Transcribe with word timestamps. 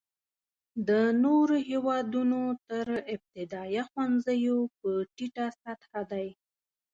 د 0.87 0.89
نورو 1.23 1.55
هېوادونو 1.69 2.41
تر 2.69 2.85
ابتدایه 3.15 3.83
ښوونځیو 3.89 4.57
په 4.77 4.89
ټیټه 5.15 5.47
سطحه 5.59 6.01
دی. 6.11 6.27